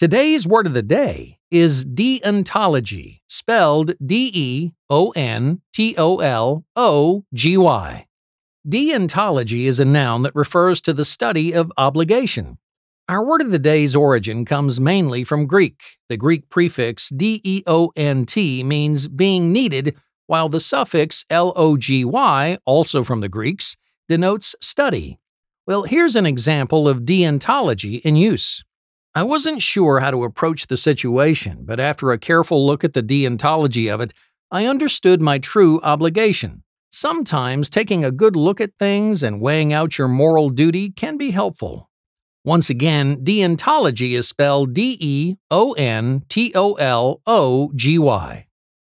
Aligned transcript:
Today's 0.00 0.46
word 0.46 0.66
of 0.66 0.72
the 0.72 0.82
day 0.82 1.36
is 1.50 1.84
deontology, 1.84 3.20
spelled 3.28 3.92
D 4.02 4.30
E 4.32 4.72
O 4.88 5.10
N 5.10 5.60
T 5.74 5.94
O 5.98 6.20
L 6.20 6.64
O 6.74 7.26
G 7.34 7.58
Y. 7.58 8.06
Deontology 8.66 9.66
is 9.66 9.78
a 9.78 9.84
noun 9.84 10.22
that 10.22 10.34
refers 10.34 10.80
to 10.80 10.94
the 10.94 11.04
study 11.04 11.52
of 11.52 11.70
obligation. 11.76 12.56
Our 13.10 13.22
word 13.22 13.42
of 13.42 13.50
the 13.50 13.58
day's 13.58 13.94
origin 13.94 14.46
comes 14.46 14.80
mainly 14.80 15.22
from 15.22 15.46
Greek. 15.46 15.98
The 16.08 16.16
Greek 16.16 16.48
prefix 16.48 17.10
deont 17.10 18.64
means 18.64 19.06
being 19.06 19.52
needed, 19.52 19.96
while 20.26 20.48
the 20.48 20.60
suffix 20.60 21.26
logy, 21.30 22.04
also 22.64 23.04
from 23.04 23.20
the 23.20 23.28
Greeks, 23.28 23.76
denotes 24.08 24.56
study. 24.62 25.18
Well, 25.66 25.82
here's 25.82 26.16
an 26.16 26.24
example 26.24 26.88
of 26.88 27.00
deontology 27.00 28.00
in 28.00 28.16
use. 28.16 28.64
I 29.12 29.24
wasn't 29.24 29.60
sure 29.60 29.98
how 29.98 30.12
to 30.12 30.22
approach 30.22 30.68
the 30.68 30.76
situation, 30.76 31.64
but 31.64 31.80
after 31.80 32.12
a 32.12 32.18
careful 32.18 32.64
look 32.64 32.84
at 32.84 32.92
the 32.92 33.02
deontology 33.02 33.92
of 33.92 34.00
it, 34.00 34.12
I 34.52 34.66
understood 34.66 35.20
my 35.20 35.38
true 35.38 35.80
obligation. 35.82 36.62
Sometimes 36.92 37.70
taking 37.70 38.04
a 38.04 38.12
good 38.12 38.36
look 38.36 38.60
at 38.60 38.78
things 38.78 39.24
and 39.24 39.40
weighing 39.40 39.72
out 39.72 39.98
your 39.98 40.06
moral 40.06 40.48
duty 40.48 40.90
can 40.90 41.16
be 41.16 41.32
helpful. 41.32 41.90
Once 42.44 42.70
again, 42.70 43.16
deontology 43.24 44.12
is 44.12 44.28
spelled 44.28 44.74
D 44.74 44.96
E 45.00 45.36
O 45.50 45.72
N 45.72 46.22
T 46.28 46.52
O 46.54 46.74
L 46.74 47.20
O 47.26 47.72
G 47.74 47.98
Y. 47.98 48.46